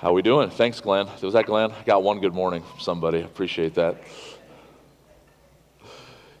[0.00, 0.48] How we doing?
[0.48, 1.08] Thanks, Glenn.
[1.20, 1.72] Was that Glenn?
[1.72, 3.18] I got one good morning from somebody.
[3.18, 4.02] I appreciate that.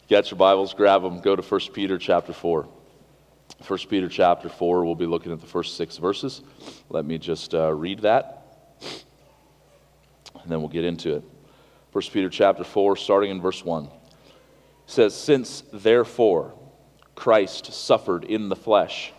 [0.08, 2.66] Get your Bibles, grab them, go to 1 Peter chapter 4.
[3.66, 6.40] 1 Peter chapter 4, we'll be looking at the first six verses.
[6.88, 8.46] Let me just uh, read that,
[10.42, 11.24] and then we'll get into it.
[11.92, 13.90] 1 Peter chapter 4, starting in verse 1,
[14.86, 16.54] says, Since therefore
[17.14, 19.12] Christ suffered in the flesh,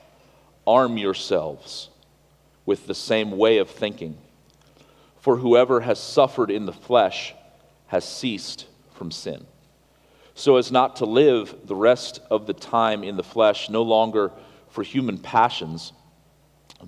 [0.66, 1.89] arm yourselves
[2.66, 4.18] with the same way of thinking.
[5.22, 7.36] For whoever has suffered in the flesh
[7.88, 9.46] has ceased from sin,
[10.34, 14.32] so as not to live the rest of the time in the flesh, no longer
[14.70, 15.93] for human passions,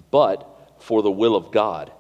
[0.10, 1.92] but for the will of God.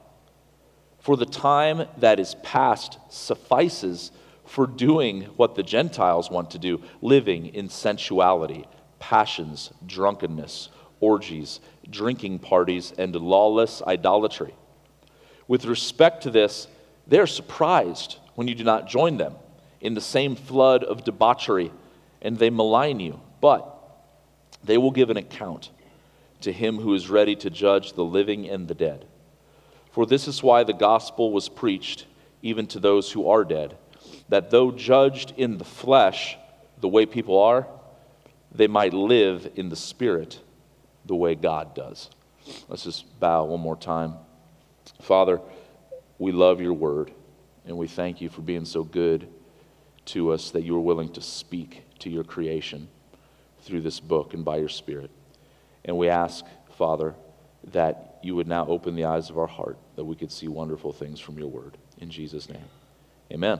[0.99, 4.11] For the time that is past suffices
[4.45, 8.65] for doing what the Gentiles want to do, living in sensuality,
[8.97, 10.69] passions, drunkenness,
[10.99, 14.55] orgies, drinking parties, and lawless idolatry
[15.47, 16.67] with respect to this,
[17.07, 19.35] they are surprised when you do not join them
[19.81, 21.71] in the same flood of debauchery,
[22.21, 23.19] and they malign you.
[23.41, 23.69] But
[24.63, 25.69] they will give an account
[26.41, 29.05] to him who is ready to judge the living and the dead.
[29.91, 32.05] For this is why the gospel was preached
[32.41, 33.77] even to those who are dead,
[34.29, 36.37] that though judged in the flesh
[36.79, 37.67] the way people are,
[38.51, 40.39] they might live in the spirit
[41.05, 42.09] the way God does.
[42.67, 44.15] Let's just bow one more time.
[45.03, 45.41] Father,
[46.17, 47.11] we love your word,
[47.65, 49.27] and we thank you for being so good
[50.05, 52.87] to us that you are willing to speak to your creation
[53.63, 55.11] through this book and by your Spirit.
[55.83, 56.45] And we ask,
[56.77, 57.15] Father,
[57.71, 60.93] that you would now open the eyes of our heart that we could see wonderful
[60.93, 61.77] things from your word.
[61.97, 62.65] In Jesus' name,
[63.29, 63.59] amen.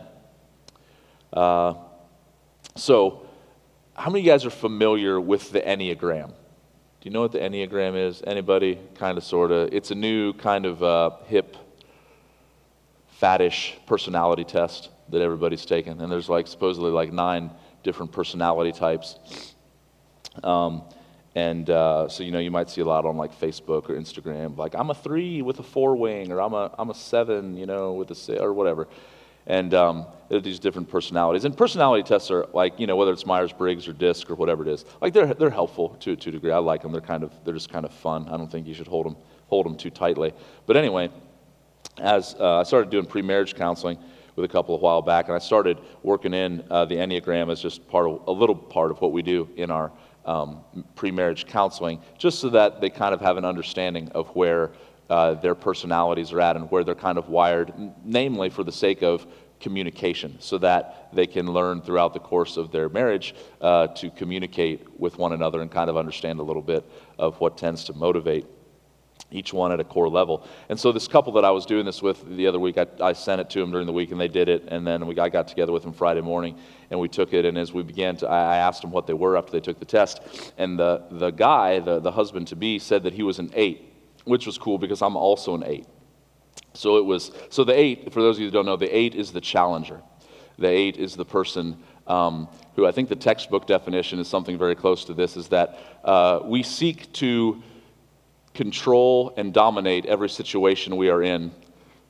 [1.34, 1.74] Uh,
[2.78, 3.28] so,
[3.96, 6.34] how many of you guys are familiar with the Enneagram?
[7.04, 8.24] Do you know what the Enneagram is?
[8.26, 8.80] Anybody?
[8.96, 9.74] Kind of, sort of.
[9.74, 11.58] It's a new kind of uh, hip,
[13.22, 16.00] faddish personality test that everybody's taken.
[16.00, 17.52] And there's like supposedly like nine
[17.84, 19.54] different personality types.
[20.46, 20.84] Um,
[21.36, 24.56] and uh, so, you know, you might see a lot on like Facebook or Instagram,
[24.56, 27.66] like, I'm a three with a four wing, or I'm a, I'm a seven, you
[27.66, 28.88] know, with a six, or whatever.
[29.48, 31.46] And um, these different personalities.
[31.46, 34.64] And personality tests are like, you know, whether it's Myers Briggs or DISC or whatever
[34.64, 36.52] it is, like they're, they're helpful to, to a degree.
[36.52, 36.92] I like them.
[36.92, 38.28] They're kind of, they're just kind of fun.
[38.30, 39.18] I don't think you should hold them,
[39.48, 40.34] hold them too tightly.
[40.66, 41.10] But anyway,
[42.00, 43.98] as uh, I started doing pre marriage counseling
[44.36, 47.62] with a couple a while back, and I started working in uh, the Enneagram as
[47.62, 49.92] just part of, a little part of what we do in our
[50.26, 50.64] um,
[50.96, 54.72] pre marriage counseling, just so that they kind of have an understanding of where
[55.14, 57.72] uh, their personalities are at and where they're kind of wired,
[58.04, 59.28] namely for the sake of
[59.60, 65.00] communication, so that they can learn throughout the course of their marriage uh, to communicate
[65.00, 66.84] with one another and kind of understand a little bit
[67.20, 68.48] of what tends to motivate
[69.30, 70.48] each one at a core level.
[70.70, 73.14] And so this couple that I was doing this with the other week, I, I
[73.14, 74.64] sent it to them during the week and they did it.
[74.68, 76.58] And then we, I got together with them Friday morning
[76.90, 77.46] and we took it.
[77.46, 79.86] And as we began to, I asked them what they were after they took the
[79.86, 80.22] test.
[80.58, 83.93] And the, the guy, the, the husband to be, said that he was an eight
[84.26, 85.86] which was cool because I'm also an eight.
[86.74, 89.16] So it was, so the eight, for those of you who don't know, the eight
[89.16, 90.02] is the challenger.
[90.58, 94.76] The eight is the person um, who I think the textbook definition is something very
[94.76, 97.62] close to this is that uh, we seek to
[98.54, 101.52] control and dominate every situation we are in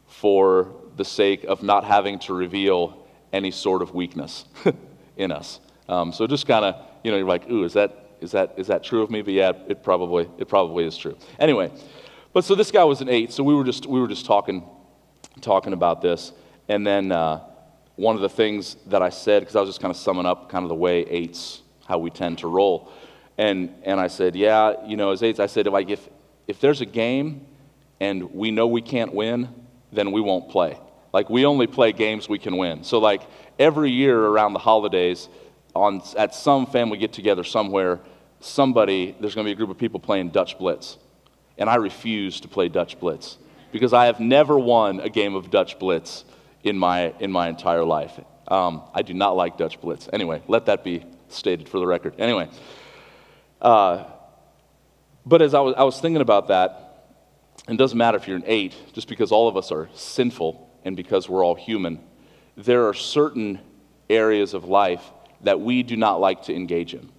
[0.07, 4.45] for the sake of not having to reveal any sort of weakness
[5.17, 5.59] in us.
[5.89, 8.67] Um, so just kind of, you know, you're like, ooh, is that, is, that, is
[8.67, 9.21] that true of me?
[9.21, 11.17] But yeah, it probably, it probably is true.
[11.37, 11.71] Anyway,
[12.33, 14.63] but so this guy was an eight, so we were just, we were just talking,
[15.41, 16.31] talking about this.
[16.67, 17.41] And then uh,
[17.95, 20.49] one of the things that I said, because I was just kind of summing up
[20.49, 22.91] kind of the way eights, how we tend to roll.
[23.37, 26.09] And, and I said, yeah, you know, as eights, I said, if, if,
[26.47, 27.45] if there's a game
[27.99, 29.49] and we know we can't win,
[29.91, 30.79] then we won't play.
[31.11, 32.83] Like, we only play games we can win.
[32.83, 33.21] So, like,
[33.59, 35.29] every year around the holidays,
[35.75, 37.99] on, at some family get together somewhere,
[38.43, 40.97] somebody, there's going to be a group of people playing Dutch Blitz
[41.57, 43.37] and I refuse to play Dutch Blitz
[43.71, 46.25] because I have never won a game of Dutch Blitz
[46.63, 48.19] in my, in my entire life.
[48.47, 50.09] Um, I do not like Dutch Blitz.
[50.11, 52.15] Anyway, let that be stated for the record.
[52.19, 52.49] Anyway,
[53.61, 54.05] uh,
[55.25, 56.79] but as I was, I was thinking about that,
[57.67, 60.97] it doesn't matter if you're an eight, just because all of us are sinful and
[60.97, 61.99] because we're all human,
[62.57, 63.59] there are certain
[64.09, 65.03] areas of life
[65.41, 67.09] that we do not like to engage in.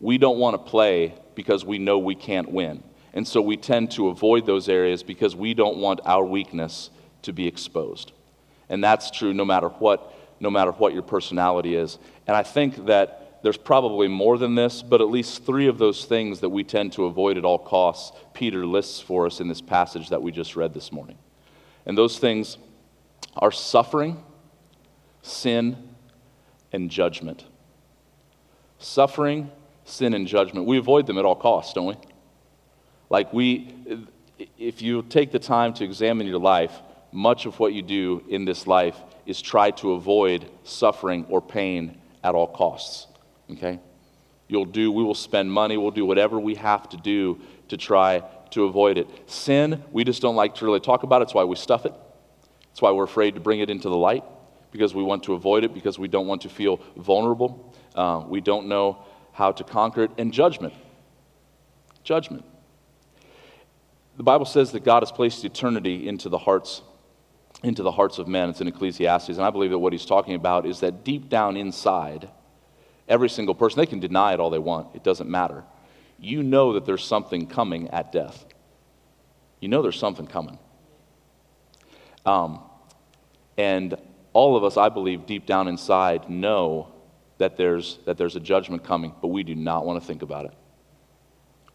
[0.00, 2.82] We don't want to play because we know we can't win.
[3.14, 6.90] And so we tend to avoid those areas because we don't want our weakness
[7.22, 8.12] to be exposed.
[8.68, 11.98] And that's true no matter what, no matter what your personality is.
[12.26, 16.04] And I think that there's probably more than this, but at least three of those
[16.04, 19.60] things that we tend to avoid at all costs, Peter lists for us in this
[19.60, 21.18] passage that we just read this morning.
[21.86, 22.58] And those things
[23.36, 24.22] are suffering,
[25.22, 25.94] sin,
[26.72, 27.44] and judgment.
[28.78, 29.50] Suffering,
[29.88, 30.66] sin, and judgment.
[30.66, 31.96] We avoid them at all costs, don't we?
[33.10, 33.74] Like, we,
[34.58, 36.72] if you take the time to examine your life,
[37.10, 38.96] much of what you do in this life
[39.26, 43.06] is try to avoid suffering or pain at all costs.
[43.50, 43.80] Okay?
[44.46, 48.22] You'll do, we will spend money, we'll do whatever we have to do to try
[48.50, 49.06] to avoid it.
[49.26, 51.24] Sin, we just don't like to really talk about it.
[51.24, 51.94] It's why we stuff it.
[52.72, 54.24] It's why we're afraid to bring it into the light
[54.70, 57.74] because we want to avoid it, because we don't want to feel vulnerable.
[57.94, 59.04] Uh, we don't know
[59.38, 60.10] how to conquer it.
[60.18, 60.74] And judgment.
[62.02, 62.44] Judgment.
[64.16, 66.82] The Bible says that God has placed eternity into the hearts
[67.62, 68.50] into the hearts of men.
[68.50, 69.30] It's in Ecclesiastes.
[69.30, 72.28] And I believe that what he's talking about is that deep down inside,
[73.08, 75.64] every single person, they can deny it all they want, it doesn't matter.
[76.20, 78.44] You know that there's something coming at death.
[79.60, 80.58] You know there's something coming.
[82.24, 82.60] Um,
[83.56, 83.96] and
[84.34, 86.92] all of us, I believe, deep down inside, know
[87.38, 90.44] that there's, that there's a judgment coming, but we do not want to think about
[90.44, 90.52] it.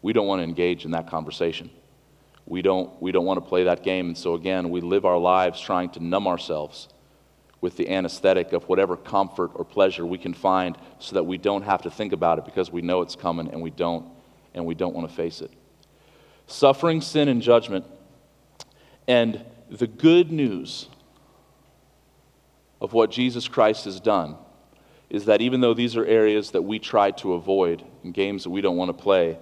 [0.02, 1.70] We don't want to engage in that conversation.
[2.46, 4.08] We don't, we don't want to play that game.
[4.08, 6.88] And so, again, we live our lives trying to numb ourselves
[7.62, 11.62] with the anesthetic of whatever comfort or pleasure we can find so that we don't
[11.62, 14.06] have to think about it because we know it's coming and we don't,
[14.52, 15.50] and we don't want to face it.
[16.46, 17.86] Suffering, sin, and judgment.
[19.08, 20.88] And the good news
[22.82, 24.36] of what Jesus Christ has done
[25.14, 28.50] is that even though these are areas that we try to avoid and games that
[28.50, 29.38] we don't want to play,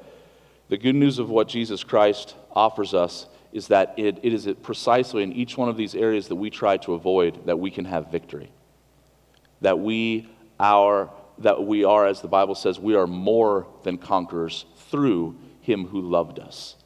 [0.69, 5.22] the good news of what Jesus Christ offers us is that it, it is precisely
[5.22, 8.12] in each one of these areas that we try to avoid that we can have
[8.12, 8.52] victory.
[9.62, 10.28] That we,
[10.60, 15.86] our, that we are, as the Bible says, we are more than conquerors through him
[15.86, 16.76] who loved us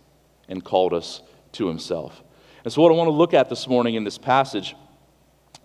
[0.48, 1.22] and called us
[1.52, 2.22] to himself.
[2.62, 4.76] And so, what I want to look at this morning in this passage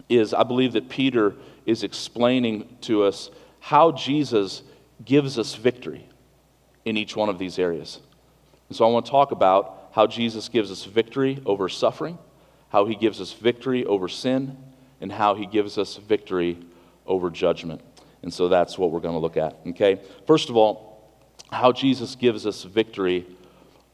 [0.09, 1.35] is I believe that Peter
[1.65, 3.29] is explaining to us
[3.59, 4.63] how Jesus
[5.03, 6.07] gives us victory
[6.85, 7.99] in each one of these areas.
[8.69, 12.17] And so, I want to talk about how Jesus gives us victory over suffering,
[12.69, 14.57] how he gives us victory over sin,
[15.01, 16.57] and how he gives us victory
[17.05, 17.81] over judgment.
[18.23, 19.99] And so that's what we're going to look at, okay?
[20.27, 21.11] First of all,
[21.51, 23.25] how Jesus gives us victory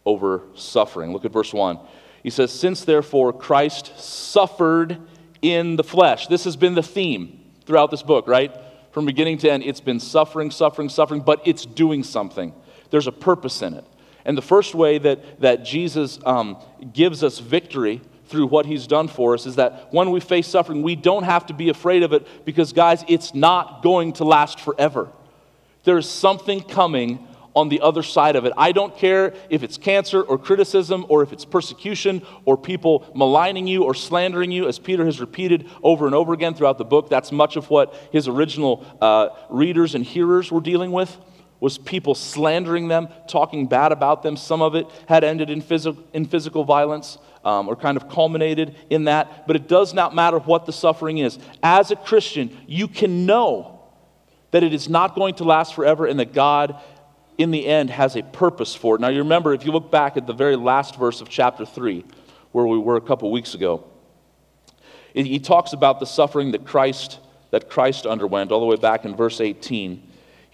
[0.06, 1.12] over suffering.
[1.12, 1.80] Look at verse 1.
[2.24, 4.98] He says, Since therefore Christ suffered
[5.42, 6.28] in the flesh.
[6.28, 7.37] This has been the theme
[7.68, 8.52] throughout this book, right?
[8.92, 12.54] From beginning to end, it's been suffering, suffering, suffering, but it's doing something.
[12.90, 13.86] There's a purpose in it.
[14.26, 16.58] And the first way that, that Jesus um,
[16.94, 20.82] gives us victory through what he's done for us is that when we face suffering,
[20.82, 24.60] we don't have to be afraid of it because, guys, it's not going to last
[24.60, 25.10] forever.
[25.84, 27.27] There's something coming
[27.58, 28.54] on the other side of it.
[28.56, 33.66] I don't care if it's cancer or criticism or if it's persecution or people maligning
[33.66, 37.10] you or slandering you, as Peter has repeated over and over again throughout the book.
[37.10, 41.18] That's much of what his original uh, readers and hearers were dealing with
[41.60, 44.38] was people slandering them, talking bad about them.
[44.38, 48.76] Some of it had ended in, phys- in physical violence um, or kind of culminated
[48.92, 49.48] in that.
[49.48, 51.40] But it does not matter what the suffering is.
[51.64, 53.78] As a Christian, you can know
[54.52, 56.82] that it is not going to last forever and that God,
[57.38, 59.02] in the end, has a purpose for it.
[59.02, 62.04] Now, you remember, if you look back at the very last verse of chapter 3,
[62.52, 63.84] where we were a couple weeks ago,
[65.14, 67.20] he talks about the suffering that Christ,
[67.52, 70.07] that Christ underwent, all the way back in verse 18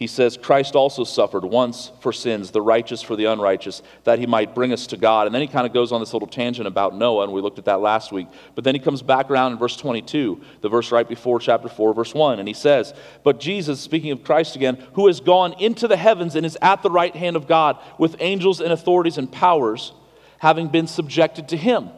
[0.03, 4.25] he says, Christ also suffered once for sins, the righteous for the unrighteous, that he
[4.25, 5.27] might bring us to God.
[5.27, 7.57] And then he kind of goes on this little tangent about Noah, and we looked
[7.57, 8.27] at that last week.
[8.53, 11.93] But then he comes back around in verse 22, the verse right before chapter 4,
[11.93, 12.93] verse 1, and he says,
[13.23, 16.83] But Jesus, speaking of Christ again, who has gone into the heavens and is at
[16.83, 19.93] the right hand of God with angels and authorities and powers,
[20.39, 21.91] having been subjected to him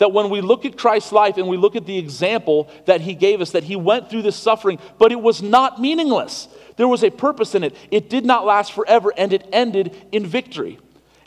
[0.00, 3.14] that when we look at Christ's life and we look at the example that he
[3.14, 6.48] gave us, that he went through this suffering, but it was not meaningless.
[6.80, 7.76] There was a purpose in it.
[7.90, 10.78] It did not last forever, and it ended in victory.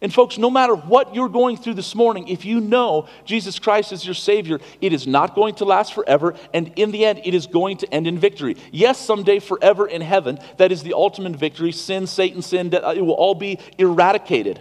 [0.01, 3.91] And, folks, no matter what you're going through this morning, if you know Jesus Christ
[3.91, 7.35] is your Savior, it is not going to last forever, and in the end, it
[7.35, 8.57] is going to end in victory.
[8.71, 11.71] Yes, someday forever in heaven, that is the ultimate victory.
[11.71, 14.59] Sin, Satan, sin, it will all be eradicated.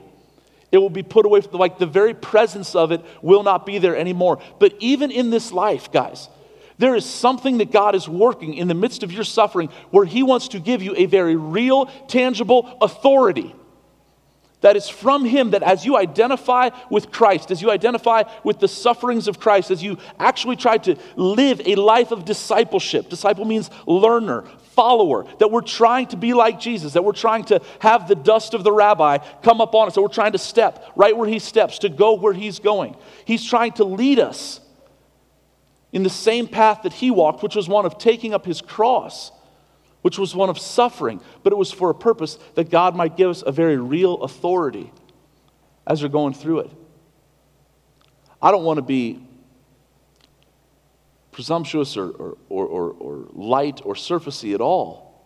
[0.73, 3.97] It will be put away, like the very presence of it will not be there
[3.97, 4.43] anymore.
[4.59, 6.29] But even in this life, guys,
[6.83, 10.25] there is something that God is working in the midst of your suffering where He
[10.25, 13.55] wants to give you a very real, tangible authority
[14.63, 15.53] that is from Him.
[15.53, 19.81] That as you identify with Christ, as you identify with the sufferings of Christ, as
[19.81, 25.61] you actually try to live a life of discipleship, disciple means learner, follower, that we're
[25.61, 29.19] trying to be like Jesus, that we're trying to have the dust of the rabbi
[29.45, 32.15] come up on us, that we're trying to step right where He steps, to go
[32.15, 32.97] where He's going.
[33.25, 34.59] He's trying to lead us
[35.93, 39.31] in the same path that he walked, which was one of taking up his cross,
[40.01, 43.31] which was one of suffering, but it was for a purpose that God might give
[43.31, 44.91] us a very real authority
[45.87, 46.71] as we're going through it.
[48.41, 49.25] I don't want to be
[51.31, 55.25] presumptuous or, or, or, or, light or surfacey at all.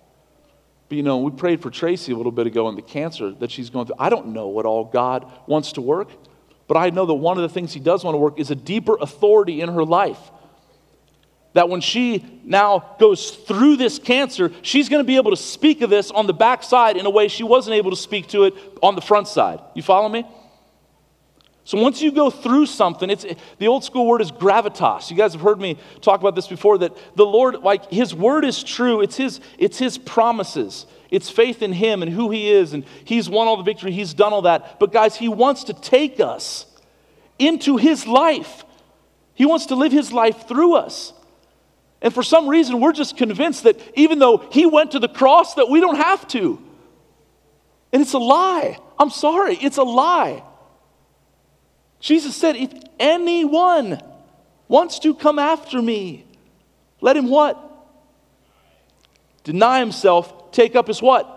[0.89, 3.51] But you know, we prayed for Tracy a little bit ago in the cancer that
[3.51, 3.97] she's going through.
[3.99, 6.11] I don't know what all God wants to work,
[6.69, 8.55] but I know that one of the things He does want to work is a
[8.55, 10.31] deeper authority in her life.
[11.57, 15.81] That when she now goes through this cancer, she's going to be able to speak
[15.81, 18.53] of this on the backside in a way she wasn't able to speak to it
[18.83, 19.61] on the front side.
[19.75, 20.27] You follow me?
[21.65, 23.25] So once you go through something, it's
[23.57, 25.11] the old school word is gravitas.
[25.11, 28.45] You guys have heard me talk about this before that the Lord like his word
[28.45, 29.01] is true.
[29.01, 30.85] It's his it's his promises.
[31.11, 33.93] It's faith in him and who he is and he's won all the victory.
[33.93, 34.79] He's done all that.
[34.79, 36.67] But guys, he wants to take us
[37.39, 38.67] into his life.
[39.33, 41.15] He wants to live his life through us.
[42.03, 45.55] And for some reason, we're just convinced that even though he went to the cross
[45.55, 46.62] that we don't have to.
[47.93, 48.79] And it's a lie.
[48.99, 50.43] I'm sorry, it's a lie.
[52.00, 54.00] Jesus said, If anyone
[54.69, 56.26] wants to come after me,
[57.00, 57.62] let him what?
[59.45, 61.33] Deny himself, take up his what?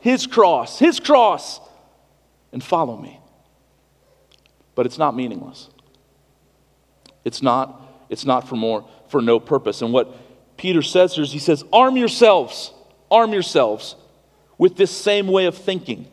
[0.00, 1.60] His cross, his cross,
[2.52, 3.20] and follow me.
[4.74, 5.68] But it's not meaningless.
[7.24, 7.81] It's not,
[8.12, 9.80] it's not for more, for no purpose.
[9.80, 12.74] And what Peter says here is he says, arm yourselves,
[13.10, 13.96] arm yourselves
[14.58, 16.06] with this same way of thinking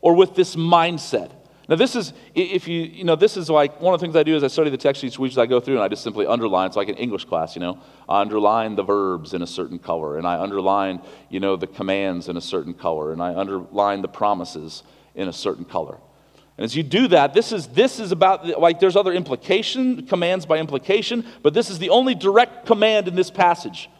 [0.00, 1.30] or with this mindset.
[1.68, 4.22] Now, this is, if you, you know, this is like one of the things I
[4.22, 6.02] do is I study the text each week as I go through and I just
[6.02, 6.66] simply underline.
[6.66, 7.78] It's like an English class, you know.
[8.08, 12.30] I underline the verbs in a certain color and I underline, you know, the commands
[12.30, 14.82] in a certain color and I underline the promises
[15.14, 15.98] in a certain color.
[16.56, 20.46] And as you do that, this is, this is about, like, there's other implication, commands
[20.46, 23.90] by implication, but this is the only direct command in this passage.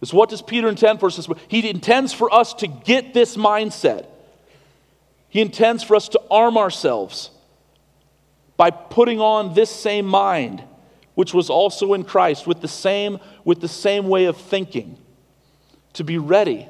[0.00, 1.28] Is what does Peter intend for us?
[1.48, 4.06] He intends for us to get this mindset.
[5.28, 7.30] He intends for us to arm ourselves
[8.56, 10.62] by putting on this same mind,
[11.14, 14.98] which was also in Christ, with the same, with the same way of thinking,
[15.92, 16.68] to be ready.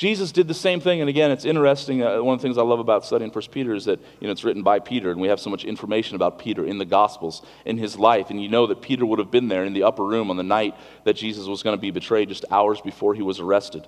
[0.00, 2.02] Jesus did the same thing, and again, it's interesting.
[2.02, 4.32] Uh, one of the things I love about studying First Peter is that you know
[4.32, 7.44] it's written by Peter, and we have so much information about Peter in the Gospels,
[7.66, 10.02] in his life, and you know that Peter would have been there in the upper
[10.02, 13.20] room on the night that Jesus was going to be betrayed, just hours before he
[13.20, 13.86] was arrested,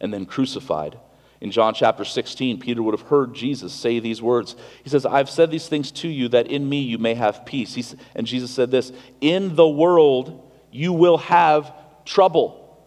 [0.00, 0.98] and then crucified.
[1.40, 4.56] In John chapter 16, Peter would have heard Jesus say these words.
[4.82, 7.72] He says, I've said these things to you that in me you may have peace.
[7.72, 8.90] He's, and Jesus said this
[9.20, 11.72] In the world you will have
[12.04, 12.84] trouble,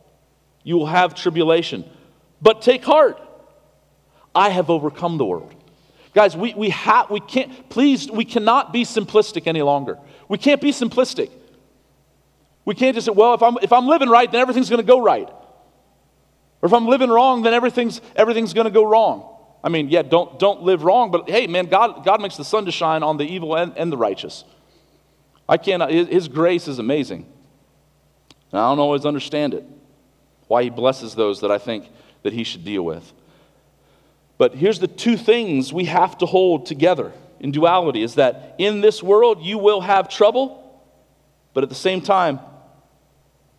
[0.62, 1.86] you will have tribulation.
[2.42, 3.22] But take heart,
[4.34, 5.54] I have overcome the world.
[6.14, 9.98] Guys, we, we, ha- we can't, please, we cannot be simplistic any longer.
[10.28, 11.30] We can't be simplistic.
[12.66, 14.88] We can't just say, well, if I'm, if I'm living right, then everything's going to
[14.88, 15.30] go right.
[16.62, 19.28] Or if I'm living wrong, then everything's, everything's going to go wrong.
[19.64, 22.66] I mean, yeah, don't, don't live wrong, but hey, man, God, God makes the sun
[22.66, 24.44] to shine on the evil and, and the righteous.
[25.48, 27.26] I can't, his grace is amazing.
[28.52, 29.66] And I don't always understand it,
[30.48, 31.90] why he blesses those that I think
[32.24, 33.12] that he should deal with.
[34.38, 38.82] But here's the two things we have to hold together in duality is that in
[38.82, 40.82] this world you will have trouble,
[41.54, 42.40] but at the same time,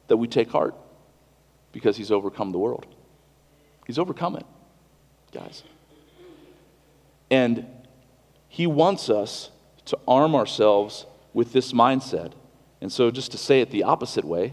[0.08, 0.74] that we take heart
[1.72, 2.86] because he's overcome the world.
[3.86, 4.46] He's overcome it,
[5.32, 5.62] guys.
[7.30, 7.66] And
[8.48, 9.50] he wants us
[9.86, 12.32] to arm ourselves with this mindset.
[12.80, 14.52] And so, just to say it the opposite way,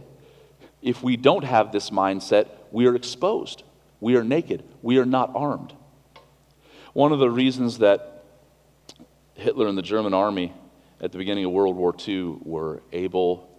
[0.82, 3.64] if we don't have this mindset, we are exposed.
[4.00, 4.64] We are naked.
[4.82, 5.74] We are not armed.
[6.94, 8.24] One of the reasons that
[9.36, 10.54] Hitler and the German army
[11.02, 13.50] at the beginning of World War II were able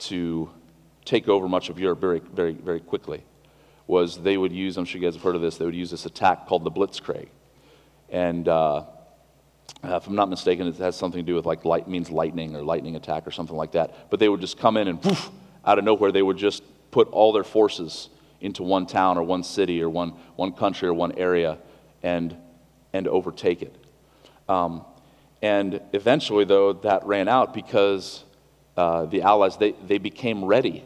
[0.00, 0.50] to
[1.04, 3.24] take over much of Europe very, very, very quickly
[3.86, 5.90] was they would use, I'm sure you guys have heard of this, they would use
[5.90, 7.28] this attack called the Blitzkrieg.
[8.08, 8.84] And uh,
[9.82, 12.62] if I'm not mistaken, it has something to do with like light means lightning or
[12.62, 14.10] lightning attack or something like that.
[14.10, 15.30] But they would just come in and woof,
[15.64, 18.08] out of nowhere, they would just put all their forces
[18.40, 21.58] into one town or one city or one, one country or one area
[22.02, 22.36] and,
[22.92, 23.74] and overtake it.
[24.48, 24.84] Um,
[25.42, 28.24] and eventually, though, that ran out because
[28.76, 30.84] uh, the Allies, they, they became ready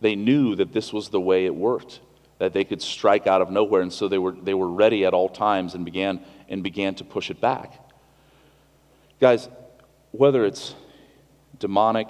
[0.00, 2.00] they knew that this was the way it worked,
[2.38, 5.12] that they could strike out of nowhere, and so they were, they were ready at
[5.12, 7.74] all times and began, and began to push it back.
[9.20, 9.48] Guys,
[10.12, 10.74] whether it's
[11.58, 12.08] demonic,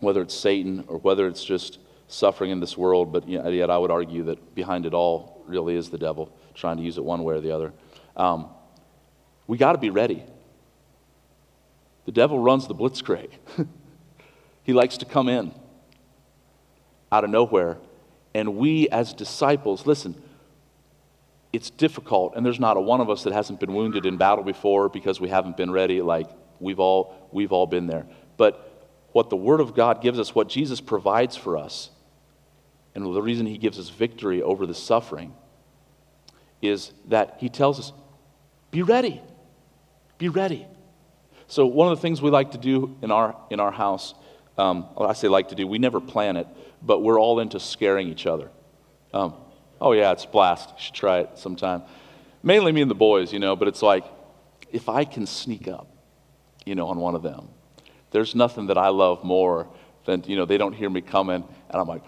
[0.00, 3.90] whether it's Satan, or whether it's just suffering in this world, but yet I would
[3.90, 7.34] argue that behind it all really is the devil trying to use it one way
[7.34, 7.72] or the other.
[8.16, 8.48] Um,
[9.46, 10.24] we got to be ready.
[12.06, 13.30] The devil runs the blitzkrieg.
[14.68, 15.54] He likes to come in
[17.10, 17.78] out of nowhere.
[18.34, 20.14] And we, as disciples, listen,
[21.54, 24.44] it's difficult, and there's not a one of us that hasn't been wounded in battle
[24.44, 26.02] before because we haven't been ready.
[26.02, 26.28] Like,
[26.60, 28.06] we've all, we've all been there.
[28.36, 31.88] But what the Word of God gives us, what Jesus provides for us,
[32.94, 35.34] and the reason He gives us victory over the suffering
[36.60, 37.92] is that He tells us,
[38.70, 39.22] be ready.
[40.18, 40.66] Be ready.
[41.46, 44.14] So, one of the things we like to do in our, in our house,
[44.58, 46.46] um, I say like to do, we never plan it,
[46.82, 48.50] but we're all into scaring each other.
[49.14, 49.34] Um,
[49.80, 50.70] oh, yeah, it's blast.
[50.70, 51.82] You should try it sometime.
[52.42, 54.04] Mainly me and the boys, you know, but it's like,
[54.70, 55.88] if I can sneak up,
[56.66, 57.48] you know, on one of them,
[58.10, 59.68] there's nothing that I love more
[60.04, 62.02] than, you know, they don't hear me coming, and I'm like,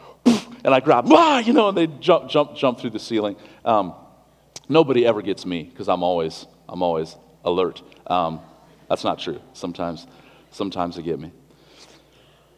[0.64, 3.37] and I grab, ah, you know, and they jump, jump, jump through the ceiling.
[3.64, 3.95] Um,
[4.69, 7.83] nobody ever gets me because I'm always, I'm always alert.
[8.07, 8.40] Um,
[8.88, 9.40] that's not true.
[9.52, 10.07] Sometimes,
[10.50, 11.33] sometimes they get me.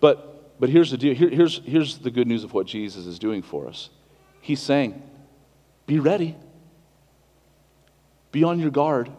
[0.00, 1.14] But, but here's the deal.
[1.14, 3.90] Here, here's, here's the good news of what Jesus is doing for us.
[4.40, 5.02] He's saying,
[5.86, 6.36] be ready.
[8.32, 9.10] Be on your guard.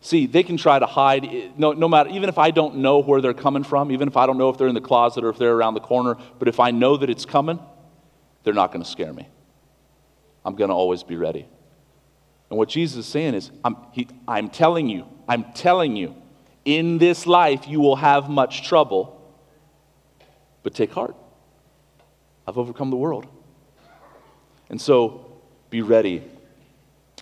[0.00, 3.20] See, they can try to hide, no, no matter, even if I don't know where
[3.20, 5.38] they're coming from, even if I don't know if they're in the closet or if
[5.38, 7.58] they're around the corner, but if I know that it's coming,
[8.44, 9.28] they're not going to scare me.
[10.44, 11.46] I'm going to always be ready.
[12.50, 16.14] And what Jesus is saying is, I'm, he, I'm telling you, I'm telling you,
[16.64, 19.12] in this life you will have much trouble,
[20.62, 21.16] but take heart.
[22.46, 23.26] I've overcome the world.
[24.70, 26.22] And so be ready.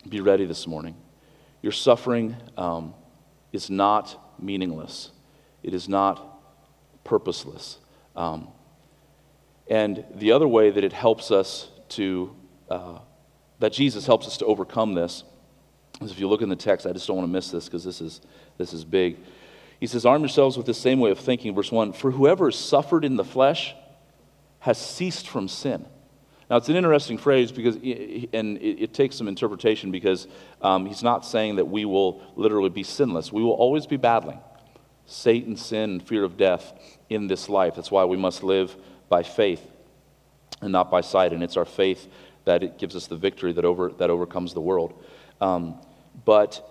[0.07, 0.97] Be ready this morning.
[1.65, 2.93] Your suffering um,
[3.51, 5.13] is not meaningless,
[5.63, 6.43] it is not
[7.05, 7.79] purposeless.
[8.15, 8.49] Um,
[9.71, 12.37] and the other way that it helps us to
[12.69, 12.99] uh,
[13.61, 15.25] that Jesus helps us to overcome this.
[16.03, 17.83] is if you look in the text, I just don't want to miss this because
[17.83, 18.21] this is,
[18.59, 19.17] this is big.
[19.81, 21.55] He says, Arm yourselves with the same way of thinking.
[21.55, 23.75] Verse 1 For whoever suffered in the flesh
[24.59, 25.87] has ceased from sin.
[26.51, 30.29] Now, it's an interesting phrase because, and it, takes some interpretation because
[30.61, 33.33] um, he's not saying that we will literally be sinless.
[33.33, 34.41] We will always be battling
[35.07, 36.73] Satan, sin, fear of death
[37.09, 37.77] in this life.
[37.77, 38.75] That's why we must live
[39.09, 39.63] by faith
[40.61, 41.33] and not by sight.
[41.33, 42.07] And it's our faith
[42.45, 45.03] that it gives us the victory that, over, that overcomes the world.
[45.41, 45.81] Um,
[46.25, 46.63] but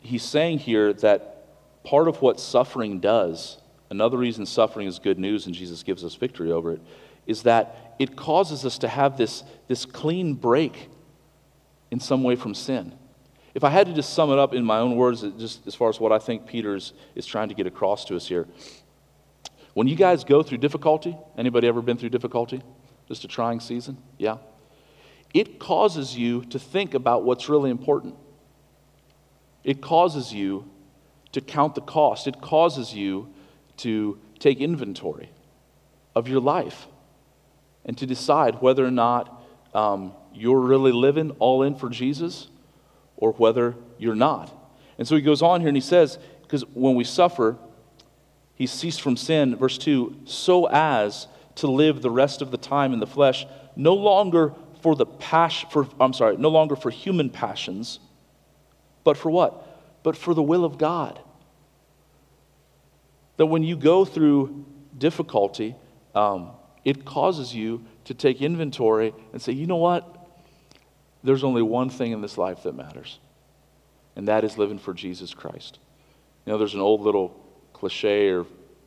[0.00, 1.46] he's saying here that
[1.84, 3.58] part of what suffering does,
[3.90, 6.80] another reason suffering is good news and Jesus gives us victory over it,
[7.28, 10.88] is that it causes us to have this, this clean break
[11.92, 12.92] in some way from sin.
[13.54, 15.88] If I had to just sum it up in my own words, just as far
[15.88, 16.92] as what I think Peter is
[17.24, 18.48] trying to get across to us here,
[19.74, 22.60] when you guys go through difficulty, anybody ever been through difficulty?
[23.06, 23.96] Just a trying season?
[24.18, 24.38] Yeah?
[25.34, 28.14] it causes you to think about what's really important.
[29.64, 30.70] It causes you
[31.32, 32.26] to count the cost.
[32.26, 33.28] It causes you
[33.78, 35.30] to take inventory
[36.14, 36.86] of your life
[37.88, 39.42] and to decide whether or not
[39.74, 42.48] um, you're really living all in for Jesus
[43.16, 44.54] or whether you're not.
[44.98, 47.56] And so he goes on here and he says, because when we suffer,
[48.54, 52.92] he ceased from sin, verse 2, so as to live the rest of the time
[52.92, 57.30] in the flesh, no longer for the passion, for, I'm sorry, no longer for human
[57.30, 58.00] passions,
[59.02, 60.02] but for what?
[60.02, 61.18] But for the will of God.
[63.38, 65.74] That when you go through difficulty,
[66.14, 66.50] um,
[66.84, 70.14] it causes you to take inventory and say, you know what?
[71.24, 73.18] There's only one thing in this life that matters,
[74.16, 75.78] and that is living for Jesus Christ.
[76.46, 77.38] You know, there's an old little
[77.72, 78.46] cliche or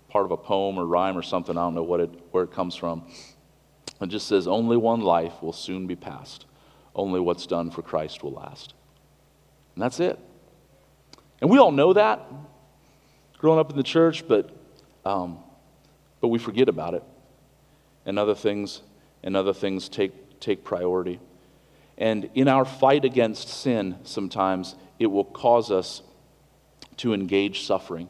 [0.09, 2.51] part of a poem or rhyme or something, I don't know what it, where it
[2.51, 3.03] comes from,
[4.01, 6.45] it just says, only one life will soon be passed.
[6.95, 8.73] Only what's done for Christ will last.
[9.75, 10.19] And that's it.
[11.39, 12.25] And we all know that
[13.37, 14.49] growing up in the church, but,
[15.03, 15.39] um,
[16.19, 17.03] but we forget about it.
[18.05, 18.81] And other things,
[19.23, 21.19] and other things take, take priority.
[21.97, 26.01] And in our fight against sin, sometimes it will cause us
[26.97, 28.09] to engage suffering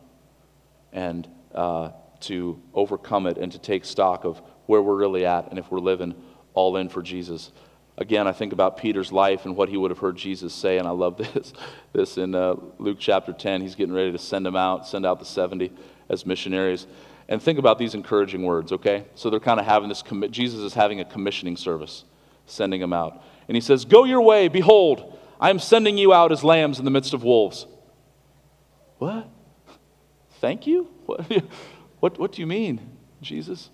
[0.94, 5.60] and uh, to overcome it and to take stock of where we're really at and
[5.60, 6.16] if we're living
[6.54, 7.52] all in for Jesus.
[7.98, 10.88] Again, I think about Peter's life and what he would have heard Jesus say, and
[10.88, 11.54] I love this.
[11.94, 15.20] This in uh, Luke chapter 10, he's getting ready to send them out, send out
[15.20, 15.72] the 70
[16.10, 16.88] as missionaries.
[17.32, 19.06] And think about these encouraging words, okay?
[19.16, 22.04] So they're kind of having this, commi- Jesus is having a commissioning service,
[22.46, 23.24] sending them out.
[23.48, 26.86] And he says, Go your way, behold, I am sending you out as lambs in
[26.86, 27.66] the midst of wolves.
[29.00, 29.28] What?
[30.40, 30.90] Thank you?
[31.08, 31.44] What,
[32.00, 32.80] what, what do you mean,
[33.22, 33.70] Jesus?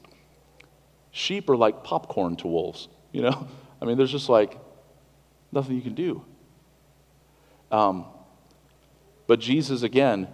[1.17, 3.47] sheep are like popcorn to wolves, you know?
[3.81, 4.59] I mean, there's just like
[5.51, 6.23] nothing you can do.
[7.71, 8.05] Um,
[9.27, 10.27] but Jesus, again,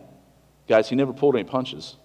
[0.68, 1.96] guys, he never pulled any punches.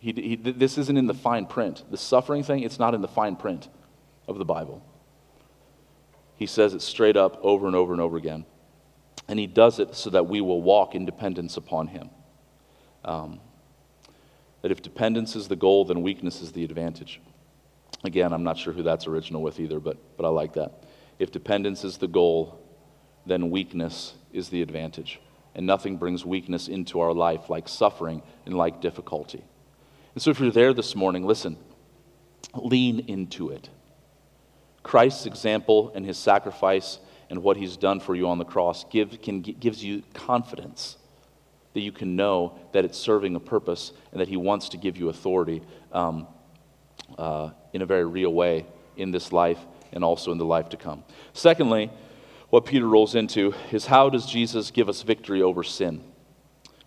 [0.00, 1.84] He, he, this isn't in the fine print.
[1.90, 3.68] The suffering thing, it's not in the fine print
[4.28, 4.84] of the Bible.
[6.36, 8.44] He says it straight up over and over and over again.
[9.26, 12.10] And he does it so that we will walk in dependence upon him.
[13.04, 13.40] Um,
[14.62, 17.20] that if dependence is the goal, then weakness is the advantage.
[18.04, 20.84] Again, I'm not sure who that's original with either, but, but I like that.
[21.18, 22.60] If dependence is the goal,
[23.26, 25.20] then weakness is the advantage.
[25.54, 29.44] And nothing brings weakness into our life like suffering and like difficulty.
[30.18, 31.56] And so if you're there this morning, listen,
[32.52, 33.70] lean into it.
[34.82, 36.98] Christ's example and his sacrifice
[37.30, 40.96] and what he's done for you on the cross give, can, gives you confidence
[41.72, 44.96] that you can know that it's serving a purpose and that he wants to give
[44.96, 46.26] you authority um,
[47.16, 49.60] uh, in a very real way in this life
[49.92, 51.04] and also in the life to come.
[51.32, 51.92] Secondly,
[52.50, 56.02] what Peter rolls into is how does Jesus give us victory over sin?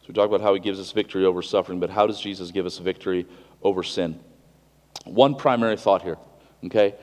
[0.02, 2.50] So we talk about how he gives us victory over suffering, but how does Jesus
[2.50, 3.28] give us victory
[3.62, 4.20] over sin?
[5.06, 6.18] One primary thought here,
[6.66, 6.96] okay?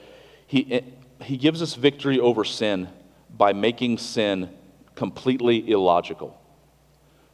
[0.47, 0.81] He, eh,
[1.23, 2.89] he gives us victory over sin
[3.31, 4.51] by making sin
[4.97, 6.41] completely illogical.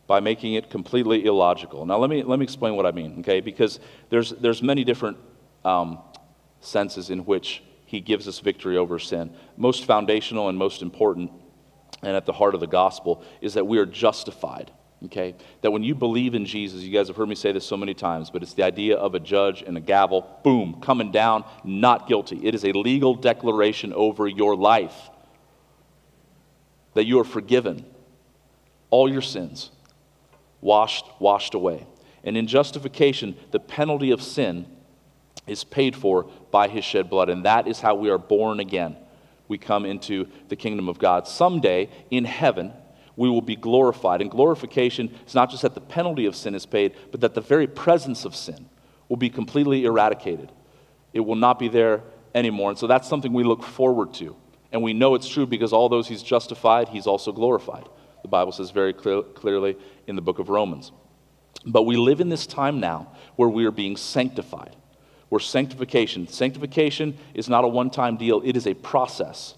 [0.06, 1.86] By making it completely illogical.
[1.86, 3.40] Now, let me, let me explain what I mean, okay?
[3.40, 5.16] Because there's, there's many different
[5.64, 5.98] um,
[6.60, 9.34] senses in which he gives us victory over sin.
[9.56, 11.30] Most foundational and most important,
[12.02, 14.70] and at the heart of the gospel, is that we are justified.
[15.06, 15.34] Okay?
[15.60, 17.94] That when you believe in Jesus, you guys have heard me say this so many
[17.94, 22.08] times, but it's the idea of a judge and a gavel, boom, coming down, not
[22.08, 22.40] guilty.
[22.42, 25.10] It is a legal declaration over your life
[26.94, 27.84] that you are forgiven,
[28.90, 29.70] all your sins
[30.60, 31.86] washed, washed away.
[32.24, 34.66] And in justification, the penalty of sin
[35.46, 37.28] is paid for by his shed blood.
[37.28, 38.96] And that is how we are born again.
[39.46, 41.28] We come into the kingdom of God.
[41.28, 42.72] Someday in heaven,
[43.16, 44.20] we will be glorified.
[44.20, 47.40] And glorification is not just that the penalty of sin is paid, but that the
[47.40, 48.68] very presence of sin
[49.08, 50.50] will be completely eradicated.
[51.12, 52.02] It will not be there
[52.34, 52.70] anymore.
[52.70, 54.36] And so that's something we look forward to.
[54.72, 57.88] And we know it's true because all those he's justified, he's also glorified.
[58.22, 60.90] The Bible says very clear, clearly in the book of Romans.
[61.64, 64.74] But we live in this time now where we are being sanctified
[65.30, 66.26] or sanctification.
[66.26, 69.54] Sanctification is not a one time deal, it is a process,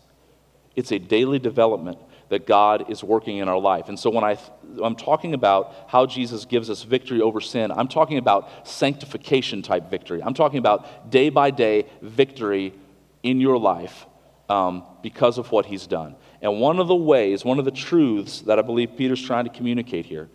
[0.75, 3.89] it's a daily development that God is working in our life.
[3.89, 4.39] And so when I,
[4.83, 9.89] I'm talking about how Jesus gives us victory over sin, I'm talking about sanctification type
[9.91, 10.23] victory.
[10.23, 12.75] I'm talking about day by day victory
[13.23, 14.07] in your life
[14.49, 16.17] um, because of what he's done.
[16.43, 19.51] And one of the ways, one of the truths that I believe Peter's trying to
[19.51, 20.29] communicate here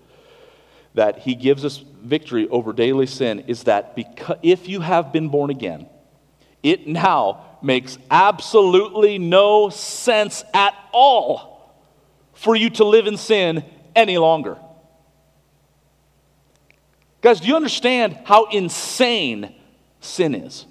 [0.94, 5.30] that he gives us victory over daily sin is that because, if you have been
[5.30, 5.88] born again,
[6.64, 11.51] it now makes absolutely no sense at all
[12.42, 13.64] for you to live in sin
[13.96, 14.58] any longer.
[17.22, 19.54] Guys, do you understand how insane
[20.00, 20.66] sin is?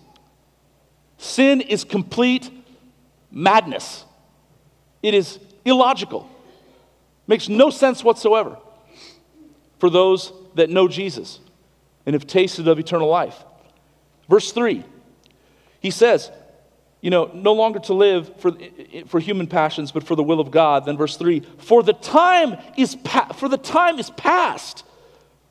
[1.17, 2.51] Sin is complete
[3.31, 4.05] madness.
[5.01, 6.29] It is illogical.
[7.29, 8.59] Makes no sense whatsoever
[9.79, 11.39] for those that know Jesus
[12.05, 13.45] and have tasted of eternal life.
[14.29, 14.85] Verse 3,
[15.79, 16.33] he says,
[17.01, 18.53] you know, no longer to live for,
[19.07, 20.85] for human passions, but for the will of God.
[20.85, 24.85] Then verse 3, for the time is, pa- for the time is past,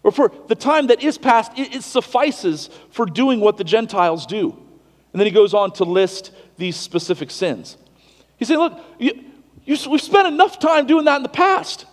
[0.03, 4.25] or for the time that is past, it, it suffices for doing what the Gentiles
[4.25, 4.55] do.
[5.11, 7.77] And then he goes on to list these specific sins.
[8.37, 9.25] He said, look, you,
[9.65, 11.85] you, we've spent enough time doing that in the past.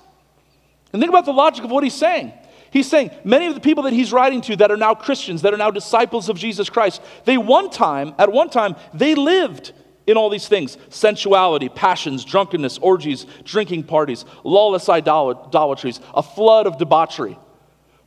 [0.92, 2.32] And think about the logic of what he's saying.
[2.76, 5.54] He's saying many of the people that he's writing to that are now Christians, that
[5.54, 9.72] are now disciples of Jesus Christ, they one time, at one time, they lived
[10.06, 16.76] in all these things sensuality, passions, drunkenness, orgies, drinking parties, lawless idolatries, a flood of
[16.76, 17.38] debauchery.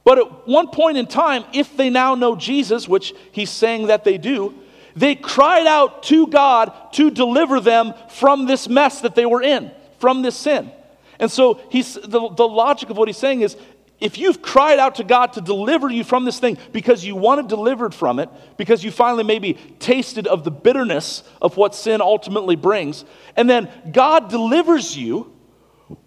[0.04, 4.04] But at one point in time, if they now know Jesus, which he's saying that
[4.04, 4.54] they do,
[4.96, 9.72] they cried out to God to deliver them from this mess that they were in,
[9.98, 10.72] from this sin.
[11.20, 13.58] And so he's, the, the logic of what he's saying is
[14.00, 17.30] if you've cried out to God to deliver you from this thing because you want
[17.30, 22.02] wanted delivered from it, because you finally maybe tasted of the bitterness of what sin
[22.02, 25.32] ultimately brings, and then God delivers you,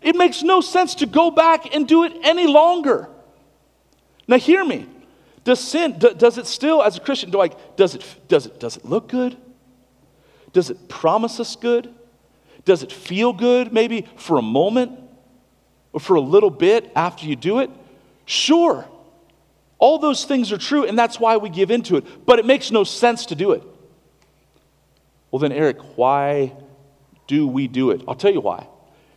[0.01, 3.09] it makes no sense to go back and do it any longer.
[4.27, 4.89] Now, hear me.
[5.45, 8.77] Does sin, does it still, as a Christian, do I, does, it, does, it, does
[8.77, 9.37] it look good?
[10.53, 11.93] Does it promise us good?
[12.65, 15.01] Does it feel good maybe for a moment
[15.93, 17.71] or for a little bit after you do it?
[18.25, 18.87] Sure.
[19.79, 22.27] All those things are true, and that's why we give into it.
[22.27, 23.63] But it makes no sense to do it.
[25.31, 26.53] Well, then, Eric, why
[27.27, 28.03] do we do it?
[28.07, 28.69] I'll tell you why.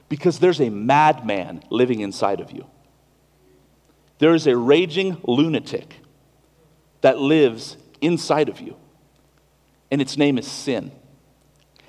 [0.09, 2.65] Because there's a madman living inside of you,
[4.19, 5.95] there is a raging lunatic
[7.01, 8.77] that lives inside of you,
[9.91, 10.91] and its name is sin.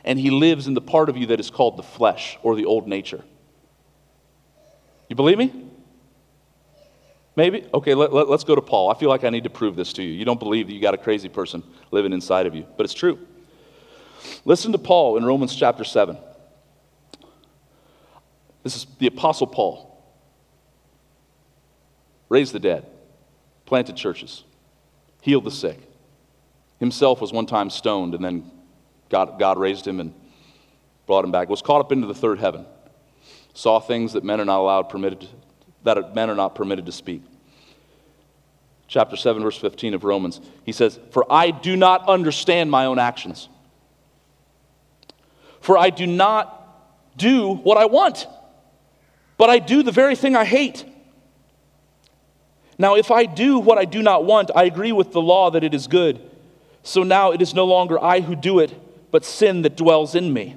[0.04, 2.64] And he lives in the part of you that is called the flesh or the
[2.64, 3.24] old nature.
[5.08, 5.65] You believe me?
[7.36, 7.66] Maybe?
[7.72, 8.90] Okay, let, let, let's go to Paul.
[8.90, 10.08] I feel like I need to prove this to you.
[10.08, 12.94] You don't believe that you got a crazy person living inside of you, but it's
[12.94, 13.18] true.
[14.46, 16.16] Listen to Paul in Romans chapter 7.
[18.62, 19.92] This is the Apostle Paul.
[22.28, 22.86] Raised the dead,
[23.66, 24.42] planted churches,
[25.20, 25.78] healed the sick.
[26.80, 28.50] Himself was one time stoned, and then
[29.08, 30.12] God, God raised him and
[31.06, 31.48] brought him back.
[31.48, 32.66] Was caught up into the third heaven.
[33.54, 35.28] Saw things that men are not allowed permitted
[35.86, 37.22] that men are not permitted to speak.
[38.88, 40.40] Chapter 7, verse 15 of Romans.
[40.64, 43.48] He says, For I do not understand my own actions.
[45.60, 46.52] For I do not
[47.16, 48.26] do what I want,
[49.38, 50.84] but I do the very thing I hate.
[52.78, 55.64] Now, if I do what I do not want, I agree with the law that
[55.64, 56.20] it is good.
[56.82, 58.72] So now it is no longer I who do it,
[59.10, 60.56] but sin that dwells in me.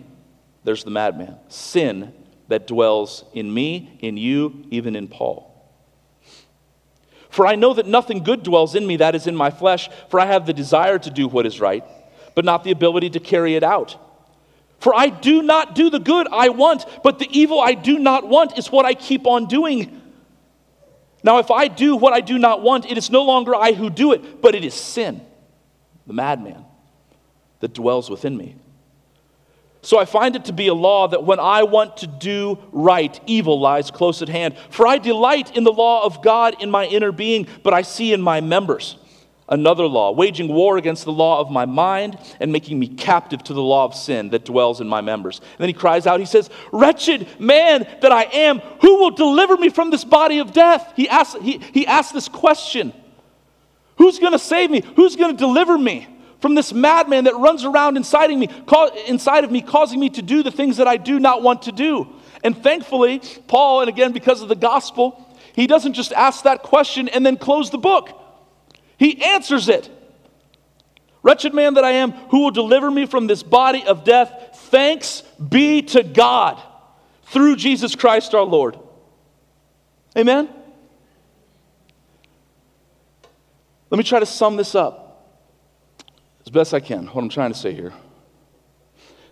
[0.63, 1.37] There's the madman.
[1.47, 2.13] Sin
[2.49, 5.45] that dwells in me, in you, even in Paul.
[7.29, 10.19] For I know that nothing good dwells in me, that is in my flesh, for
[10.19, 11.83] I have the desire to do what is right,
[12.35, 13.95] but not the ability to carry it out.
[14.79, 18.27] For I do not do the good I want, but the evil I do not
[18.27, 20.01] want is what I keep on doing.
[21.21, 23.89] Now, if I do what I do not want, it is no longer I who
[23.89, 25.21] do it, but it is sin,
[26.07, 26.65] the madman,
[27.59, 28.55] that dwells within me.
[29.81, 33.17] So I find it to be a law that when I want to do right,
[33.25, 34.57] evil lies close at hand.
[34.69, 38.11] For I delight in the law of God in my inner being, but I see
[38.11, 38.97] in my members
[39.49, 43.53] another law, waging war against the law of my mind and making me captive to
[43.53, 45.39] the law of sin that dwells in my members.
[45.39, 49.57] And then he cries out, he says, Wretched man that I am, who will deliver
[49.57, 50.93] me from this body of death?
[50.95, 52.93] He asks, he, he asks this question
[53.97, 54.81] Who's going to save me?
[54.95, 56.07] Who's going to deliver me?
[56.39, 58.49] From this madman that runs around inside of, me,
[59.07, 61.71] inside of me, causing me to do the things that I do not want to
[61.71, 62.07] do.
[62.43, 67.09] And thankfully, Paul, and again, because of the gospel, he doesn't just ask that question
[67.09, 68.09] and then close the book.
[68.97, 69.89] He answers it.
[71.21, 74.57] Wretched man that I am, who will deliver me from this body of death?
[74.69, 76.61] Thanks be to God
[77.23, 78.79] through Jesus Christ our Lord.
[80.17, 80.47] Amen?
[83.89, 85.08] Let me try to sum this up
[86.49, 87.93] as best I can, what I'm trying to say here.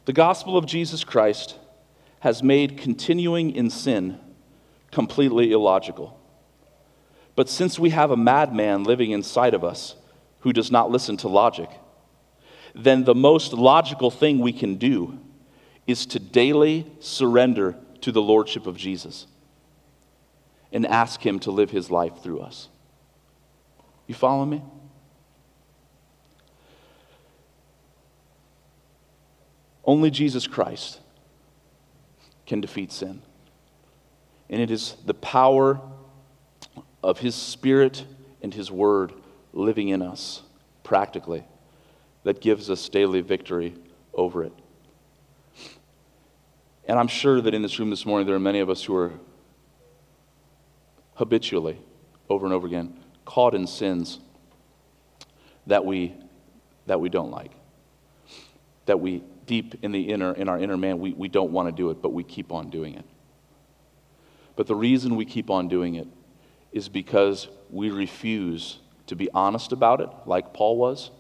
[0.06, 1.58] The gospel of Jesus Christ
[2.20, 4.20] has made continuing in sin
[4.92, 6.22] completely illogical.
[7.36, 9.96] But since we have a madman living inside of us
[10.42, 11.72] who does not listen to logic,
[12.76, 15.18] then the most logical thing we can do
[15.88, 19.26] is to daily surrender to the Lordship of Jesus
[20.72, 22.70] and ask Him to live His life through us.
[24.06, 24.62] You follow me?
[29.88, 31.00] Only Jesus Christ
[32.46, 33.22] can defeat sin.
[34.50, 35.80] And it is the power
[37.02, 38.06] of His Spirit
[38.42, 39.14] and His Word
[39.54, 40.44] living in us
[40.84, 41.46] practically
[42.24, 43.74] that gives us daily victory
[44.14, 44.54] over it.
[46.86, 48.96] And I'm sure that in this room this morning, there are many of us who
[48.96, 49.14] are
[51.16, 51.78] habitually,
[52.30, 54.20] over and over again, caught in sins
[55.66, 56.14] that we,
[56.86, 57.52] that we don't like,
[58.86, 61.72] that we deep in the inner in our inner man we, we don't want to
[61.72, 63.06] do it but we keep on doing it.
[64.56, 66.08] But the reason we keep on doing it
[66.72, 71.12] is because we refuse to be honest about it like paul was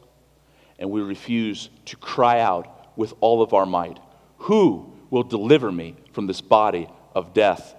[0.77, 3.99] and we refuse to cry out with all of our might
[4.37, 7.73] who will deliver me from this body of death?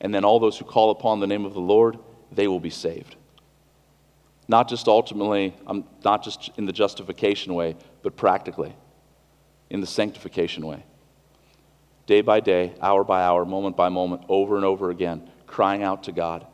[0.00, 1.98] And then all those who call upon the name of the lord
[2.32, 3.14] they will be saved.
[4.48, 8.74] Not just ultimately um, not just in the justification way but practically
[9.70, 10.84] in the sanctification way.
[12.06, 16.04] Day by day, hour by hour, moment by moment, over and over again, crying out
[16.04, 16.46] to God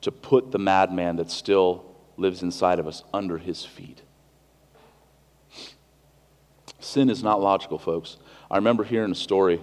[0.00, 1.84] to put the madman that still
[2.16, 4.02] lives inside of us under his feet.
[6.80, 8.16] Sin is not logical, folks.
[8.50, 9.60] I remember hearing a story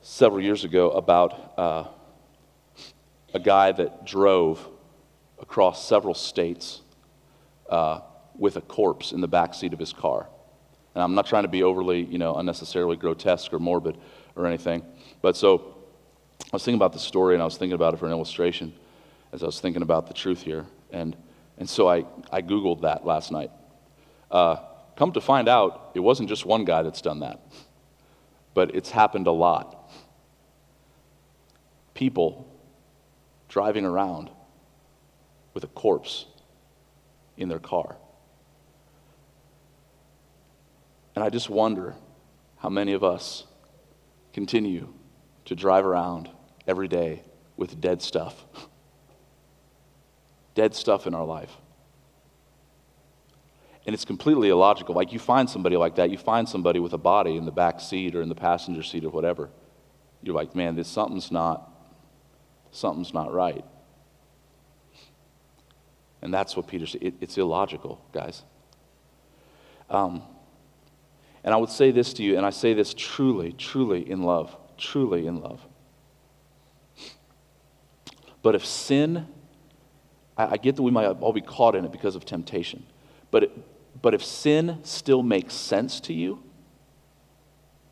[0.00, 1.84] several years ago about uh,
[3.34, 4.66] a guy that drove
[5.38, 6.80] across several states
[7.68, 8.00] uh,
[8.34, 10.28] with a corpse in the back seat of his car.
[10.94, 13.98] And I'm not trying to be overly, you know, unnecessarily grotesque or morbid
[14.34, 14.84] or anything.
[15.22, 15.76] But so
[16.40, 18.72] I was thinking about the story and I was thinking about it for an illustration
[19.32, 20.66] as I was thinking about the truth here.
[20.90, 21.16] And,
[21.58, 23.50] and so I, I Googled that last night.
[24.30, 24.56] Uh,
[24.96, 27.40] come to find out, it wasn't just one guy that's done that,
[28.54, 29.90] but it's happened a lot.
[31.94, 32.48] People
[33.48, 34.30] driving around
[35.54, 36.26] with a corpse
[37.36, 37.96] in their car.
[41.18, 41.96] And I just wonder
[42.58, 43.42] how many of us
[44.32, 44.94] continue
[45.46, 46.30] to drive around
[46.64, 47.24] every day
[47.56, 48.44] with dead stuff.
[50.54, 51.50] dead stuff in our life.
[53.84, 54.94] And it's completely illogical.
[54.94, 57.80] Like you find somebody like that, you find somebody with a body in the back
[57.80, 59.50] seat or in the passenger seat or whatever.
[60.22, 61.68] You're like, man, this something's not
[62.70, 63.64] something's not right.
[66.22, 67.02] And that's what Peter said.
[67.02, 68.44] It, it's illogical, guys.
[69.90, 70.22] Um,
[71.48, 74.54] and I would say this to you, and I say this truly, truly in love,
[74.76, 75.66] truly in love.
[78.42, 79.26] But if sin,
[80.36, 82.84] I, I get that we might all be caught in it because of temptation,
[83.30, 86.42] but, it, but if sin still makes sense to you,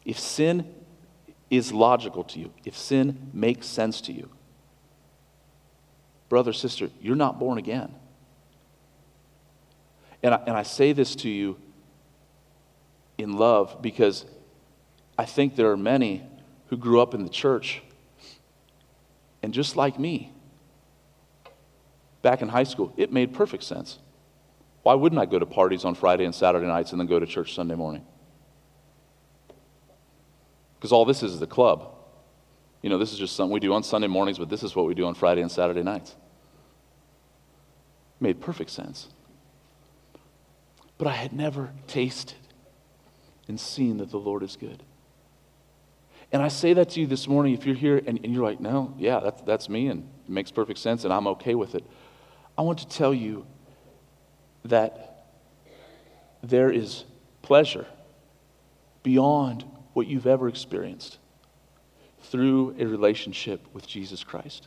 [0.05, 0.75] if sin
[1.49, 4.29] is logical to you, if sin makes sense to you,
[6.29, 7.95] brother, sister, you're not born again.
[10.23, 11.57] And I, and I say this to you
[13.19, 14.25] in love because
[15.19, 16.23] I think there are many
[16.69, 17.83] who grew up in the church
[19.43, 20.33] and just like me,
[22.23, 23.99] back in high school, it made perfect sense.
[24.83, 27.27] Why wouldn't I go to parties on Friday and Saturday nights and then go to
[27.27, 28.05] church Sunday morning?
[30.75, 31.93] Because all this is the club.
[32.83, 34.87] You know, this is just something we do on Sunday mornings, but this is what
[34.87, 36.15] we do on Friday and Saturday nights.
[38.21, 39.09] Made perfect sense.
[40.99, 42.46] But I had never tasted
[43.49, 44.83] and seen that the Lord is good.
[46.33, 48.61] And I say that to you this morning if you're here and, and you're like,
[48.61, 51.85] no, yeah, that's, that's me and it makes perfect sense and I'm okay with it.
[52.59, 53.47] I want to tell you
[54.65, 55.29] that
[56.43, 57.05] there is
[57.43, 57.87] pleasure
[59.03, 61.19] beyond what you've ever experienced
[62.23, 64.67] through a relationship with Jesus Christ.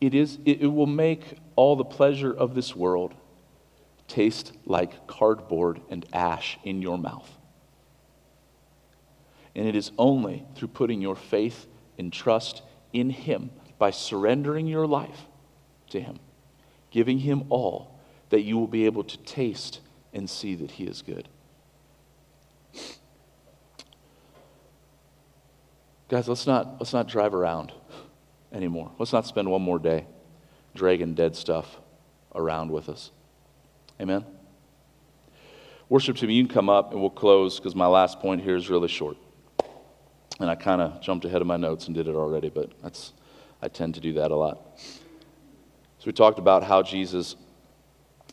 [0.00, 3.14] It, is, it, it will make all the pleasure of this world
[4.12, 7.30] taste like cardboard and ash in your mouth.
[9.56, 11.66] And it is only through putting your faith
[11.98, 15.26] and trust in Him, by surrendering your life
[15.90, 16.18] to Him,
[16.90, 17.98] giving Him all,
[18.28, 19.80] that you will be able to taste
[20.12, 21.28] and see that He is good.
[26.08, 27.72] Guys, let's not, let's not drive around
[28.52, 28.90] anymore.
[28.98, 30.04] Let's not spend one more day
[30.74, 31.78] dragging dead stuff
[32.34, 33.10] around with us.
[34.02, 34.26] Amen?
[35.88, 38.68] Worship team, you can come up and we'll close because my last point here is
[38.68, 39.16] really short.
[40.40, 43.12] And I kind of jumped ahead of my notes and did it already, but that's,
[43.62, 44.58] I tend to do that a lot.
[45.98, 47.36] So we talked about how Jesus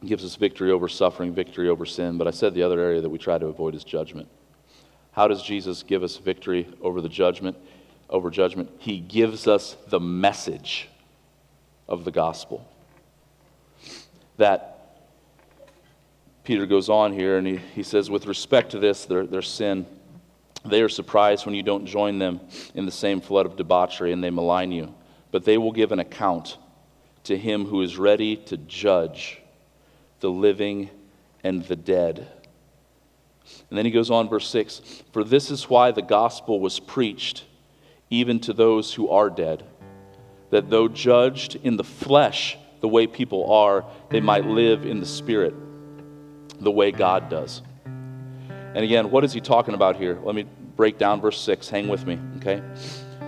[0.03, 3.09] gives us victory over suffering, victory over sin, but I said the other area that
[3.09, 4.27] we try to avoid is judgment.
[5.11, 7.55] How does Jesus give us victory over the judgment?
[8.09, 10.89] Over judgment, he gives us the message
[11.87, 12.67] of the gospel.
[14.37, 14.68] That
[16.49, 19.85] Peter goes on here and he, he says, with respect to this, their, their sin,
[20.65, 22.39] they are surprised when you don't join them
[22.73, 24.91] in the same flood of debauchery and they malign you.
[25.29, 26.57] But they will give an account
[27.25, 29.39] to him who is ready to judge
[30.21, 30.89] the living
[31.43, 32.27] and the dead.
[33.69, 37.43] And then he goes on, verse 6 For this is why the gospel was preached
[38.09, 39.63] even to those who are dead,
[40.49, 45.05] that though judged in the flesh the way people are, they might live in the
[45.05, 45.53] spirit
[46.59, 47.61] the way God does.
[47.85, 50.19] And again, what is he talking about here?
[50.23, 50.45] Let me
[50.75, 51.69] break down verse 6.
[51.69, 52.61] Hang with me, okay?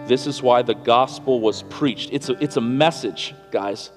[0.07, 2.09] This is why the gospel was preached.
[2.11, 3.91] It's a, it's a message, guys.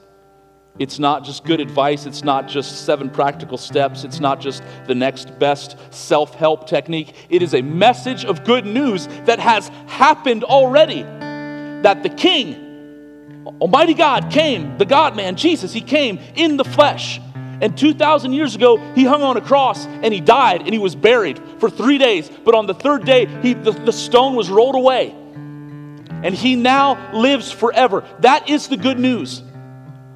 [0.78, 2.04] It's not just good advice.
[2.04, 4.02] It's not just seven practical steps.
[4.02, 7.14] It's not just the next best self help technique.
[7.28, 11.02] It is a message of good news that has happened already.
[11.02, 17.20] That the King, Almighty God, came, the God man, Jesus, he came in the flesh.
[17.60, 20.94] And 2,000 years ago, he hung on a cross and he died and he was
[20.94, 22.30] buried for three days.
[22.44, 25.10] But on the third day, he, the, the stone was rolled away.
[25.10, 28.04] And he now lives forever.
[28.20, 29.42] That is the good news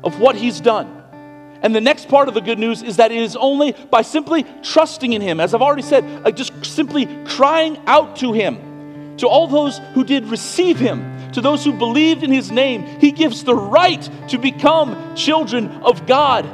[0.02, 0.94] of what he's done.
[1.60, 4.44] And the next part of the good news is that it is only by simply
[4.62, 9.26] trusting in him, as I've already said, like just simply crying out to him, to
[9.26, 13.42] all those who did receive him, to those who believed in his name, he gives
[13.42, 16.48] the right to become children of God.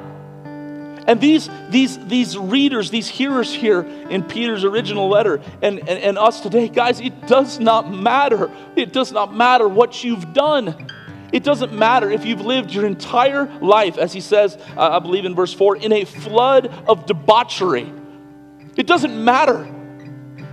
[1.07, 6.19] And these, these, these readers, these hearers here in Peter's original letter, and, and, and
[6.19, 8.51] us today, guys, it does not matter.
[8.75, 10.89] It does not matter what you've done.
[11.33, 15.25] It doesn't matter if you've lived your entire life, as he says, uh, I believe
[15.25, 17.93] in verse 4, in a flood of debauchery.
[18.77, 19.71] It doesn't matter.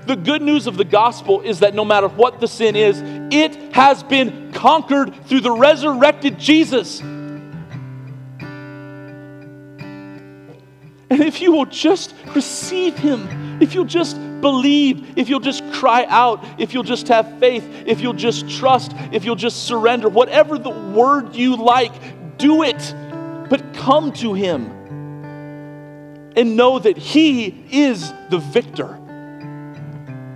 [0.07, 3.55] The good news of the gospel is that no matter what the sin is, it
[3.73, 7.01] has been conquered through the resurrected Jesus.
[11.11, 16.05] And if you will just receive him, if you'll just believe, if you'll just cry
[16.05, 20.57] out, if you'll just have faith, if you'll just trust, if you'll just surrender, whatever
[20.57, 21.91] the word you like,
[22.37, 22.95] do it.
[23.49, 24.67] But come to him
[26.37, 28.97] and know that he is the victor.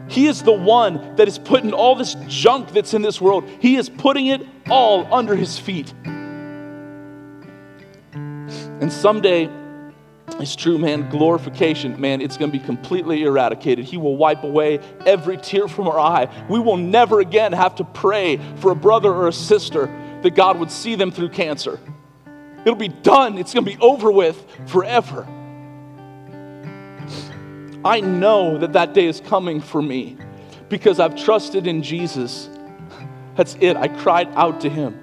[0.09, 3.77] He is the one that is putting all this junk that's in this world, He
[3.77, 5.93] is putting it all under His feet.
[8.13, 9.49] And someday,
[10.39, 13.85] it's true, man, glorification, man, it's going to be completely eradicated.
[13.85, 16.27] He will wipe away every tear from our eye.
[16.49, 19.85] We will never again have to pray for a brother or a sister
[20.23, 21.79] that God would see them through cancer.
[22.61, 25.25] It'll be done, it's going to be over with forever.
[27.85, 30.17] I know that that day is coming for me
[30.69, 32.49] because I've trusted in Jesus.
[33.35, 33.77] That's it.
[33.77, 34.93] I cried out to him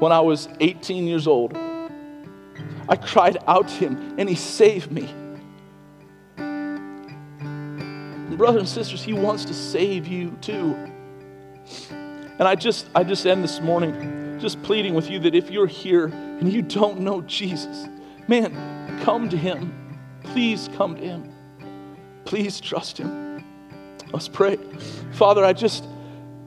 [0.00, 1.56] when I was 18 years old.
[2.88, 5.12] I cried out to him and he saved me.
[8.36, 10.74] Brothers and sisters, he wants to save you too.
[12.38, 15.66] And I just I just end this morning just pleading with you that if you're
[15.66, 17.88] here and you don't know Jesus,
[18.28, 19.98] man, come to him.
[20.22, 21.32] Please come to him.
[22.24, 23.44] Please trust him.
[24.12, 24.58] Let's pray.
[25.12, 25.84] Father, I just,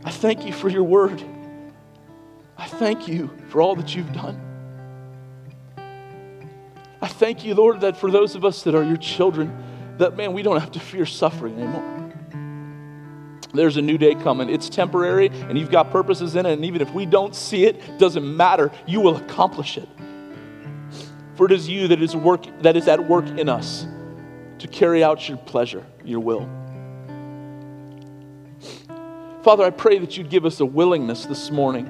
[0.03, 1.23] I thank you for your word.
[2.57, 4.48] I thank you for all that you've done.
[7.01, 10.33] I thank you, Lord, that for those of us that are your children, that man,
[10.33, 11.99] we don't have to fear suffering anymore.
[13.53, 14.49] There's a new day coming.
[14.49, 16.53] It's temporary and you've got purposes in it.
[16.53, 18.71] And even if we don't see it, doesn't matter.
[18.85, 19.89] You will accomplish it.
[21.35, 23.87] For it is you that is work that is at work in us
[24.59, 26.47] to carry out your pleasure, your will.
[29.41, 31.87] Father, I pray that you'd give us a willingness this morning,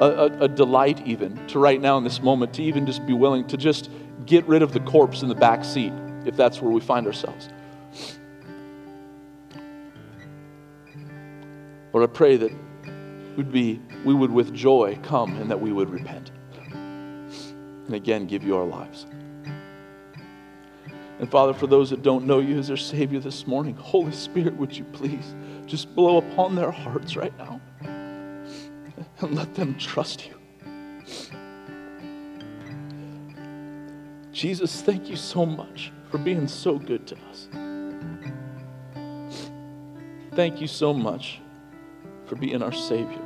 [0.00, 3.12] a, a, a, delight even, to right now in this moment, to even just be
[3.12, 3.90] willing to just
[4.26, 5.92] get rid of the corpse in the back seat,
[6.24, 7.48] if that's where we find ourselves.
[11.92, 12.52] Lord, I pray that
[13.36, 16.30] we'd be, we would with joy come and that we would repent.
[16.72, 19.06] And again, give you our lives.
[21.18, 24.56] And Father, for those that don't know you as their Savior this morning, Holy Spirit,
[24.56, 25.34] would you please
[25.66, 27.60] just blow upon their hearts right now
[29.20, 30.34] and let them trust you.
[34.32, 37.48] Jesus, thank you so much for being so good to us.
[40.34, 41.40] Thank you so much
[42.26, 43.20] for being our Savior.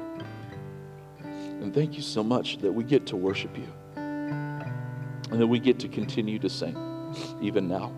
[1.20, 5.78] And thank you so much that we get to worship you and that we get
[5.80, 6.76] to continue to sing
[7.40, 7.92] even now.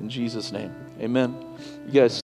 [0.00, 1.34] In Jesus' name, amen.
[1.86, 2.14] You guys.